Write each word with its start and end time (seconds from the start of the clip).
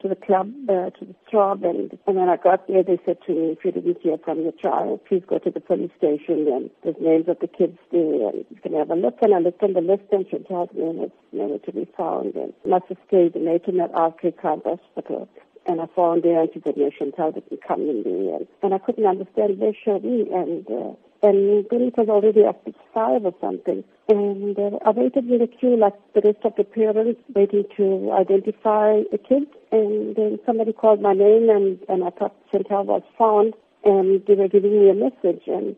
to 0.00 0.08
the 0.08 0.16
club, 0.16 0.52
uh, 0.68 0.90
to 0.90 1.04
the 1.04 1.14
job, 1.30 1.62
and, 1.64 1.96
and 2.06 2.16
when 2.16 2.28
I 2.28 2.36
got 2.36 2.66
there, 2.68 2.82
they 2.82 2.98
said 3.04 3.18
to 3.26 3.32
me, 3.32 3.52
if 3.52 3.64
you 3.64 3.72
didn't 3.72 4.00
hear 4.00 4.16
from 4.18 4.40
your 4.40 4.52
child, 4.52 5.00
please 5.06 5.22
go 5.26 5.38
to 5.38 5.50
the 5.50 5.60
police 5.60 5.90
station, 5.98 6.48
and 6.48 6.70
there's 6.82 6.96
names 7.00 7.28
of 7.28 7.38
the 7.40 7.48
kids 7.48 7.78
there, 7.92 8.30
and 8.30 8.44
you 8.48 8.60
can 8.62 8.74
have 8.74 8.90
a 8.90 8.94
look. 8.94 9.18
And 9.22 9.34
I 9.34 9.38
looked 9.38 9.62
on 9.62 9.74
the 9.74 9.80
list, 9.80 10.04
and 10.12 10.26
Chantel's 10.26 10.74
name 10.74 10.96
was 10.96 11.10
never 11.32 11.58
to 11.58 11.72
be 11.72 11.86
found, 11.96 12.34
and 12.34 12.52
have 12.88 12.98
stayed 13.08 13.36
in 13.36 13.46
Internet 13.46 13.90
RK 13.92 14.40
Khan 14.40 14.62
Hospital. 14.64 15.28
And 15.66 15.80
I 15.80 15.86
found 15.94 16.22
there, 16.22 16.40
and 16.40 16.50
she 16.54 16.62
said, 16.64 16.76
no, 16.76 16.90
Chantel 16.90 17.34
didn't 17.34 17.62
come 17.66 17.82
in 17.82 18.02
there, 18.02 18.36
and, 18.36 18.46
and 18.62 18.74
I 18.74 18.78
couldn't 18.78 19.06
understand 19.06 19.58
where 19.58 19.74
she 19.74 19.90
me, 20.02 20.26
and 20.32 20.66
uh, 20.70 20.96
and 21.22 21.66
it 21.70 21.96
was 21.96 22.08
already 22.08 22.44
up 22.44 22.64
to 22.64 22.72
five 22.94 23.24
or 23.24 23.34
something. 23.40 23.84
And 24.08 24.58
uh, 24.58 24.78
I 24.84 24.90
waited 24.90 25.30
in 25.30 25.38
the 25.38 25.46
queue 25.46 25.76
like 25.76 25.94
the 26.14 26.22
rest 26.24 26.44
of 26.44 26.54
the 26.56 26.64
parents, 26.64 27.20
waiting 27.34 27.64
to 27.76 28.12
identify 28.12 29.02
the 29.12 29.18
kids. 29.18 29.46
And 29.70 30.16
then 30.16 30.38
somebody 30.46 30.72
called 30.72 31.00
my 31.00 31.12
name, 31.12 31.48
and, 31.50 31.78
and 31.88 32.04
I 32.04 32.10
thought 32.10 32.34
Chantel 32.52 32.86
was 32.86 33.02
found, 33.18 33.54
and 33.84 34.24
they 34.26 34.34
were 34.34 34.48
giving 34.48 34.72
me 34.72 34.90
a 34.90 34.94
message. 34.94 35.42
And 35.46 35.76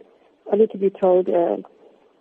only 0.50 0.66
to 0.68 0.78
be 0.78 0.90
told, 0.90 1.28
uh, 1.28 1.56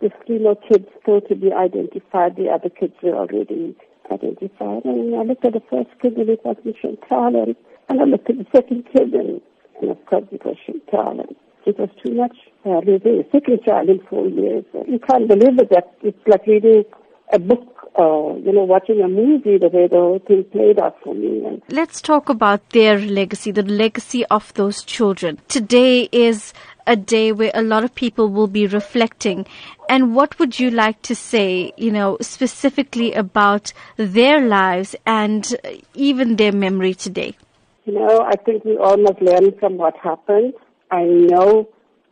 the 0.00 0.10
three 0.26 0.38
more 0.38 0.56
kids 0.56 0.86
still 1.00 1.20
to 1.22 1.34
be 1.36 1.52
identified. 1.52 2.36
The 2.36 2.50
other 2.50 2.68
kids 2.68 2.94
were 3.02 3.14
already 3.14 3.76
identified. 4.10 4.84
And 4.84 5.14
I 5.14 5.22
looked 5.22 5.44
at 5.44 5.52
the 5.52 5.62
first 5.70 5.90
kid, 6.02 6.18
and 6.18 6.28
it 6.28 6.44
was 6.44 6.56
Chantel. 6.82 7.42
And, 7.42 7.56
and 7.88 8.00
I 8.00 8.04
looked 8.04 8.28
at 8.28 8.36
the 8.36 8.46
second 8.52 8.84
kid, 8.92 9.14
and, 9.14 9.40
and 9.80 9.90
of 9.90 10.04
course 10.06 10.24
it 10.32 10.44
was 10.44 10.56
Chantel. 10.66 11.20
And 11.20 11.36
it 11.66 11.78
was 11.78 11.90
too 12.04 12.14
much. 12.14 12.36
Uh, 12.64 12.80
raising 12.82 13.20
a 13.20 13.30
second 13.32 13.60
child 13.64 13.88
in 13.88 14.00
four 14.08 14.28
years. 14.28 14.64
You 14.86 15.00
can't 15.00 15.26
believe 15.26 15.58
it. 15.58 15.70
That 15.70 15.94
it's 16.02 16.18
like 16.26 16.46
reading 16.46 16.84
a 17.32 17.38
book 17.38 17.90
or, 17.94 18.38
you 18.38 18.52
know, 18.52 18.64
watching 18.64 19.00
a 19.00 19.08
movie 19.08 19.58
the 19.58 19.68
way 19.68 19.86
the 19.86 19.96
whole 19.96 20.18
thing 20.20 20.44
played 20.44 20.78
out 20.78 20.96
for 21.02 21.14
me. 21.14 21.44
And 21.44 21.62
Let's 21.68 22.00
talk 22.00 22.28
about 22.28 22.70
their 22.70 22.98
legacy, 22.98 23.50
the 23.50 23.62
legacy 23.62 24.24
of 24.26 24.54
those 24.54 24.82
children. 24.84 25.38
Today 25.48 26.08
is 26.12 26.52
a 26.86 26.96
day 26.96 27.32
where 27.32 27.50
a 27.54 27.62
lot 27.62 27.84
of 27.84 27.94
people 27.94 28.28
will 28.28 28.46
be 28.46 28.66
reflecting. 28.66 29.46
And 29.88 30.14
what 30.14 30.38
would 30.38 30.58
you 30.58 30.70
like 30.70 31.02
to 31.02 31.14
say, 31.14 31.72
you 31.76 31.90
know, 31.90 32.16
specifically 32.20 33.12
about 33.12 33.72
their 33.96 34.40
lives 34.46 34.96
and 35.04 35.54
uh, 35.64 35.70
even 35.94 36.36
their 36.36 36.52
memory 36.52 36.94
today? 36.94 37.36
You 37.84 37.94
know, 37.94 38.20
I 38.20 38.36
think 38.36 38.64
we 38.64 38.76
all 38.76 38.96
must 38.96 39.20
learn 39.20 39.58
from 39.58 39.76
what 39.76 39.96
happened. 39.96 40.54
I 40.92 41.04
know 41.04 41.70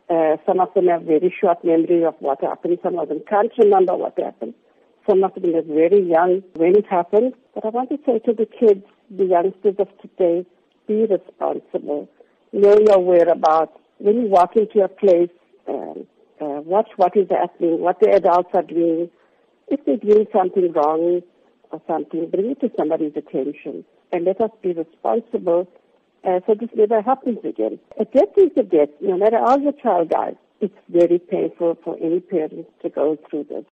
uh, 0.09 0.37
some 0.43 0.59
of 0.59 0.73
them 0.73 0.87
have 0.87 1.03
very 1.03 1.33
short 1.39 1.63
memory 1.63 2.03
of 2.03 2.15
what 2.19 2.43
happened. 2.43 2.79
Some 2.81 2.97
of 2.97 3.09
them 3.09 3.21
can't 3.29 3.51
remember 3.59 3.95
what 3.95 4.17
happened. 4.17 4.55
Some 5.07 5.23
of 5.23 5.35
them 5.35 5.55
are 5.55 5.61
very 5.61 6.01
young 6.01 6.41
when 6.55 6.75
it 6.75 6.87
happened. 6.89 7.33
But 7.53 7.63
I 7.63 7.69
want 7.69 7.89
to 7.89 7.99
say 8.07 8.17
to 8.25 8.33
the 8.33 8.47
kids, 8.47 8.83
the 9.11 9.25
youngsters 9.25 9.75
of 9.77 9.87
today, 10.01 10.47
be 10.87 11.05
responsible. 11.05 12.09
Know 12.51 12.75
your 12.87 12.99
whereabouts. 12.99 13.77
When 13.99 14.15
you 14.15 14.27
walk 14.27 14.55
into 14.55 14.83
a 14.83 14.87
place, 14.87 15.29
um, 15.67 16.07
uh, 16.41 16.61
watch 16.65 16.89
what 16.95 17.15
is 17.15 17.27
happening, 17.29 17.81
what 17.81 17.99
the 17.99 18.09
adults 18.09 18.49
are 18.55 18.63
doing. 18.63 19.11
If 19.67 19.85
they're 19.85 19.97
doing 19.97 20.25
something 20.33 20.71
wrong 20.73 21.21
or 21.69 21.81
something, 21.85 22.31
bring 22.31 22.49
it 22.49 22.61
to 22.61 22.71
somebody's 22.75 23.13
attention. 23.15 23.85
And 24.11 24.25
let 24.25 24.41
us 24.41 24.49
be 24.63 24.73
responsible 24.73 25.67
uh, 26.23 26.39
so 26.45 26.55
this 26.59 26.69
never 26.75 27.01
happens 27.01 27.39
again. 27.43 27.79
A 27.99 28.05
death 28.05 28.33
is 28.37 28.51
a 28.57 28.63
death, 28.63 28.89
no 29.01 29.17
matter 29.17 29.39
how 29.39 29.57
your 29.57 29.73
child 29.73 30.09
dies. 30.09 30.35
It's 30.59 30.73
very 30.89 31.17
painful 31.17 31.77
for 31.83 31.97
any 31.99 32.19
parent 32.19 32.67
to 32.83 32.89
go 32.89 33.17
through 33.29 33.45
this. 33.45 33.65